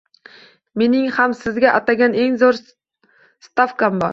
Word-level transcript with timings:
Mening 0.81 1.11
ham 1.17 1.35
sizga 1.41 1.75
atagan 1.81 2.17
eng 2.25 2.41
zo`r 2.45 2.61
stavkam 3.51 4.03
bor 4.05 4.09